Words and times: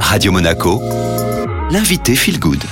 Radio 0.00 0.32
Monaco, 0.32 0.80
l'invité 1.70 2.14
Feel 2.14 2.38
Good. 2.38 2.62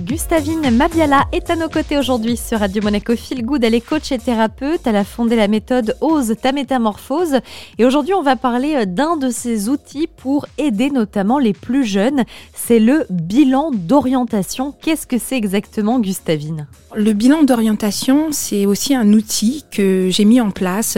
Gustavine 0.00 0.70
Mabiala 0.70 1.26
est 1.32 1.50
à 1.50 1.56
nos 1.56 1.68
côtés 1.68 1.98
aujourd'hui 1.98 2.36
sur 2.36 2.60
Radio 2.60 2.82
Monaco 2.82 3.14
Feel 3.14 3.44
Good. 3.44 3.62
Elle 3.62 3.74
est 3.74 3.80
coach 3.80 4.10
et 4.10 4.18
thérapeute. 4.18 4.80
Elle 4.86 4.96
a 4.96 5.04
fondé 5.04 5.36
la 5.36 5.48
méthode 5.48 5.96
Ose 6.00 6.34
ta 6.40 6.52
métamorphose. 6.52 7.40
Et 7.78 7.84
aujourd'hui, 7.84 8.14
on 8.14 8.22
va 8.22 8.36
parler 8.36 8.74
euh, 8.74 8.84
d'un 8.86 9.16
de 9.16 9.28
ses 9.28 9.68
outils 9.68 10.08
pour 10.16 10.46
aider 10.56 10.90
notamment 10.90 11.38
les 11.38 11.52
plus 11.52 11.84
jeunes. 11.84 12.24
C'est 12.54 12.80
le 12.80 13.06
bilan 13.10 13.70
d'orientation. 13.72 14.72
Qu'est-ce 14.80 15.06
que 15.06 15.18
c'est 15.18 15.36
exactement, 15.36 16.00
Gustavine? 16.00 16.68
Le 16.96 17.12
bilan 17.12 17.42
d'orientation, 17.42 18.28
c'est 18.30 18.64
aussi 18.64 18.94
un 18.94 19.12
outil 19.12 19.64
que 19.70 20.08
j'ai 20.10 20.24
mis 20.24 20.40
en 20.40 20.50
place 20.50 20.96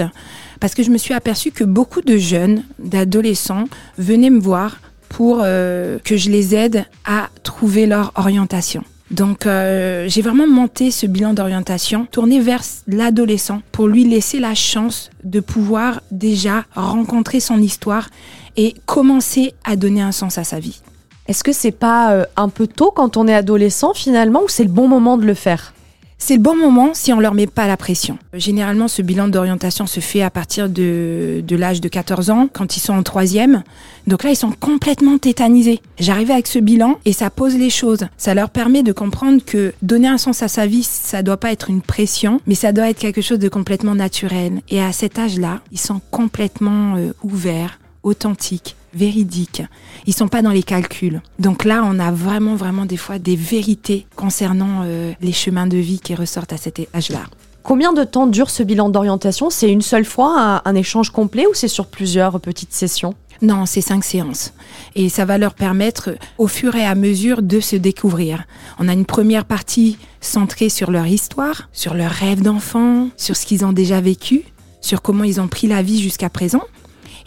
parce 0.60 0.74
que 0.74 0.82
je 0.82 0.90
me 0.90 0.98
suis 0.98 1.14
aperçue 1.14 1.50
que 1.50 1.64
beaucoup 1.64 2.02
de 2.02 2.16
jeunes, 2.16 2.62
d'adolescents, 2.78 3.64
venaient 3.98 4.30
me 4.30 4.40
voir 4.40 4.76
pour 5.20 5.40
euh, 5.42 5.98
que 6.02 6.16
je 6.16 6.30
les 6.30 6.54
aide 6.54 6.86
à 7.04 7.28
trouver 7.42 7.84
leur 7.84 8.10
orientation. 8.14 8.84
Donc 9.10 9.44
euh, 9.44 10.08
j'ai 10.08 10.22
vraiment 10.22 10.46
monté 10.46 10.90
ce 10.90 11.04
bilan 11.04 11.34
d'orientation 11.34 12.06
tourné 12.10 12.40
vers 12.40 12.62
l'adolescent 12.86 13.60
pour 13.70 13.86
lui 13.86 14.04
laisser 14.04 14.40
la 14.40 14.54
chance 14.54 15.10
de 15.22 15.40
pouvoir 15.40 16.00
déjà 16.10 16.64
rencontrer 16.74 17.38
son 17.38 17.60
histoire 17.60 18.08
et 18.56 18.74
commencer 18.86 19.52
à 19.64 19.76
donner 19.76 20.00
un 20.00 20.12
sens 20.12 20.38
à 20.38 20.44
sa 20.44 20.58
vie. 20.58 20.80
Est-ce 21.28 21.44
que 21.44 21.52
c'est 21.52 21.70
pas 21.70 22.12
euh, 22.14 22.24
un 22.36 22.48
peu 22.48 22.66
tôt 22.66 22.90
quand 22.90 23.18
on 23.18 23.28
est 23.28 23.34
adolescent 23.34 23.92
finalement 23.92 24.44
ou 24.44 24.48
c'est 24.48 24.64
le 24.64 24.70
bon 24.70 24.88
moment 24.88 25.18
de 25.18 25.26
le 25.26 25.34
faire? 25.34 25.74
C'est 26.22 26.36
le 26.36 26.42
bon 26.42 26.54
moment 26.54 26.90
si 26.92 27.12
on 27.14 27.18
leur 27.18 27.34
met 27.34 27.46
pas 27.46 27.66
la 27.66 27.78
pression. 27.78 28.18
Généralement, 28.34 28.88
ce 28.88 29.00
bilan 29.00 29.28
d'orientation 29.28 29.86
se 29.86 30.00
fait 30.00 30.22
à 30.22 30.30
partir 30.30 30.68
de, 30.68 31.42
de 31.44 31.56
l'âge 31.56 31.80
de 31.80 31.88
14 31.88 32.28
ans, 32.28 32.48
quand 32.52 32.76
ils 32.76 32.80
sont 32.80 32.92
en 32.92 33.02
troisième. 33.02 33.64
Donc 34.06 34.22
là, 34.22 34.30
ils 34.30 34.36
sont 34.36 34.52
complètement 34.52 35.16
tétanisés. 35.16 35.80
J'arrive 35.98 36.30
avec 36.30 36.46
ce 36.46 36.58
bilan 36.58 36.98
et 37.06 37.14
ça 37.14 37.30
pose 37.30 37.56
les 37.56 37.70
choses. 37.70 38.06
Ça 38.18 38.34
leur 38.34 38.50
permet 38.50 38.82
de 38.82 38.92
comprendre 38.92 39.42
que 39.44 39.72
donner 39.80 40.08
un 40.08 40.18
sens 40.18 40.42
à 40.42 40.48
sa 40.48 40.66
vie, 40.66 40.82
ça 40.82 41.22
doit 41.22 41.38
pas 41.38 41.52
être 41.52 41.70
une 41.70 41.80
pression, 41.82 42.40
mais 42.46 42.54
ça 42.54 42.72
doit 42.72 42.90
être 42.90 42.98
quelque 42.98 43.22
chose 43.22 43.38
de 43.38 43.48
complètement 43.48 43.94
naturel. 43.94 44.60
Et 44.68 44.82
à 44.82 44.92
cet 44.92 45.18
âge-là, 45.18 45.60
ils 45.72 45.80
sont 45.80 46.02
complètement 46.10 46.96
euh, 46.96 47.12
ouverts, 47.22 47.80
authentiques 48.02 48.76
véridiques. 48.94 49.62
Ils 50.06 50.14
sont 50.14 50.28
pas 50.28 50.42
dans 50.42 50.50
les 50.50 50.62
calculs. 50.62 51.22
Donc 51.38 51.64
là, 51.64 51.82
on 51.84 51.98
a 51.98 52.10
vraiment, 52.10 52.54
vraiment 52.54 52.86
des 52.86 52.96
fois 52.96 53.18
des 53.18 53.36
vérités 53.36 54.06
concernant 54.16 54.82
euh, 54.84 55.12
les 55.20 55.32
chemins 55.32 55.66
de 55.66 55.76
vie 55.76 56.00
qui 56.00 56.14
ressortent 56.14 56.52
à 56.52 56.56
cet 56.56 56.80
âge-là. 56.94 57.22
Combien 57.62 57.92
de 57.92 58.04
temps 58.04 58.26
dure 58.26 58.50
ce 58.50 58.62
bilan 58.62 58.88
d'orientation? 58.88 59.50
C'est 59.50 59.70
une 59.70 59.82
seule 59.82 60.04
fois 60.04 60.62
un, 60.64 60.74
échange 60.74 61.10
complet 61.10 61.46
ou 61.46 61.54
c'est 61.54 61.68
sur 61.68 61.86
plusieurs 61.86 62.40
petites 62.40 62.72
sessions? 62.72 63.14
Non, 63.42 63.66
c'est 63.66 63.80
cinq 63.80 64.04
séances. 64.04 64.52
Et 64.94 65.08
ça 65.08 65.24
va 65.24 65.38
leur 65.38 65.54
permettre, 65.54 66.10
au 66.38 66.46
fur 66.46 66.74
et 66.74 66.84
à 66.84 66.94
mesure, 66.94 67.42
de 67.42 67.60
se 67.60 67.76
découvrir. 67.76 68.44
On 68.78 68.88
a 68.88 68.92
une 68.92 69.06
première 69.06 69.44
partie 69.44 69.98
centrée 70.20 70.68
sur 70.68 70.90
leur 70.90 71.06
histoire, 71.06 71.68
sur 71.72 71.94
leurs 71.94 72.10
rêves 72.10 72.42
d'enfant, 72.42 73.08
sur 73.16 73.36
ce 73.36 73.46
qu'ils 73.46 73.64
ont 73.64 73.72
déjà 73.72 74.00
vécu, 74.00 74.44
sur 74.80 75.00
comment 75.02 75.24
ils 75.24 75.40
ont 75.40 75.48
pris 75.48 75.66
la 75.66 75.82
vie 75.82 76.00
jusqu'à 76.00 76.28
présent. 76.28 76.62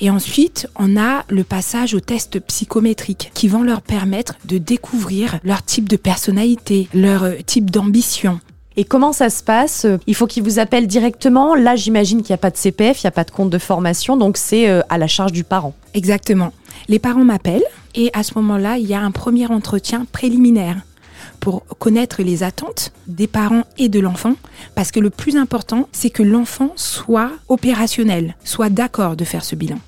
Et 0.03 0.09
ensuite, 0.09 0.67
on 0.75 0.97
a 0.97 1.23
le 1.29 1.45
passage 1.45 1.93
aux 1.93 2.01
tests 2.01 2.37
psychométriques 2.41 3.31
qui 3.33 3.47
vont 3.47 3.63
leur 3.63 3.81
permettre 3.81 4.35
de 4.43 4.57
découvrir 4.57 5.39
leur 5.45 5.63
type 5.63 5.87
de 5.87 5.95
personnalité, 5.95 6.89
leur 6.93 7.23
euh, 7.23 7.35
type 7.45 7.71
d'ambition. 7.71 8.41
Et 8.75 8.83
comment 8.83 9.13
ça 9.13 9.29
se 9.29 9.41
passe? 9.41 9.87
Il 10.05 10.13
faut 10.13 10.27
qu'ils 10.27 10.43
vous 10.43 10.59
appellent 10.59 10.87
directement. 10.87 11.55
Là, 11.55 11.77
j'imagine 11.77 12.21
qu'il 12.21 12.33
n'y 12.33 12.35
a 12.35 12.37
pas 12.37 12.51
de 12.51 12.57
CPF, 12.57 13.01
il 13.01 13.05
n'y 13.05 13.07
a 13.07 13.11
pas 13.11 13.23
de 13.23 13.31
compte 13.31 13.49
de 13.49 13.57
formation, 13.57 14.17
donc 14.17 14.35
c'est 14.35 14.67
euh, 14.67 14.81
à 14.89 14.97
la 14.97 15.07
charge 15.07 15.31
du 15.31 15.45
parent. 15.45 15.73
Exactement. 15.93 16.51
Les 16.89 16.99
parents 16.99 17.23
m'appellent 17.23 17.63
et 17.95 18.09
à 18.11 18.23
ce 18.23 18.33
moment-là, 18.35 18.79
il 18.79 18.85
y 18.85 18.93
a 18.93 18.99
un 18.99 19.11
premier 19.11 19.47
entretien 19.47 20.05
préliminaire 20.11 20.81
pour 21.39 21.63
connaître 21.79 22.23
les 22.23 22.43
attentes 22.43 22.91
des 23.07 23.27
parents 23.27 23.63
et 23.77 23.88
de 23.88 24.01
l'enfant, 24.01 24.33
parce 24.75 24.91
que 24.91 24.99
le 24.99 25.11
plus 25.11 25.38
important, 25.38 25.88
c'est 25.94 26.09
que 26.09 26.23
l'enfant 26.23 26.73
soit 26.75 27.31
opérationnel, 27.47 28.35
soit 28.44 28.69
d'accord 28.69 29.16
de 29.16 29.23
faire 29.23 29.45
ce 29.45 29.55
bilan. 29.55 29.79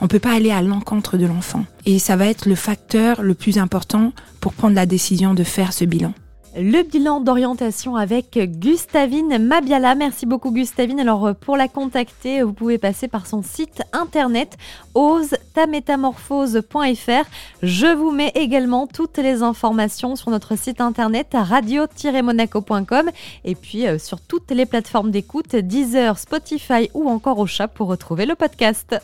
On 0.00 0.08
peut 0.08 0.18
pas 0.18 0.32
aller 0.32 0.50
à 0.50 0.62
l'encontre 0.62 1.16
de 1.16 1.26
l'enfant. 1.26 1.64
Et 1.86 1.98
ça 1.98 2.16
va 2.16 2.26
être 2.26 2.48
le 2.48 2.54
facteur 2.54 3.22
le 3.22 3.34
plus 3.34 3.58
important 3.58 4.12
pour 4.40 4.52
prendre 4.52 4.74
la 4.74 4.86
décision 4.86 5.34
de 5.34 5.44
faire 5.44 5.72
ce 5.72 5.84
bilan. 5.84 6.12
Le 6.56 6.84
bilan 6.84 7.18
d'orientation 7.18 7.96
avec 7.96 8.38
Gustavine 8.38 9.38
Mabiala. 9.38 9.96
Merci 9.96 10.24
beaucoup 10.24 10.52
Gustavine. 10.52 11.00
Alors 11.00 11.26
euh, 11.26 11.32
pour 11.32 11.56
la 11.56 11.66
contacter, 11.66 12.44
vous 12.44 12.52
pouvez 12.52 12.78
passer 12.78 13.08
par 13.08 13.26
son 13.26 13.42
site 13.42 13.82
internet 13.92 14.56
ose-ta-métamorphose.fr. 14.94 17.28
Je 17.64 17.92
vous 17.92 18.12
mets 18.12 18.30
également 18.36 18.86
toutes 18.86 19.18
les 19.18 19.42
informations 19.42 20.14
sur 20.14 20.30
notre 20.30 20.56
site 20.56 20.80
internet 20.80 21.26
radio-monaco.com 21.32 23.10
et 23.44 23.56
puis 23.56 23.88
euh, 23.88 23.98
sur 23.98 24.20
toutes 24.20 24.52
les 24.52 24.66
plateformes 24.66 25.10
d'écoute 25.10 25.56
Deezer, 25.56 26.20
Spotify 26.20 26.88
ou 26.94 27.10
encore 27.10 27.40
au 27.40 27.46
chat 27.46 27.66
pour 27.66 27.88
retrouver 27.88 28.26
le 28.26 28.36
podcast. 28.36 28.94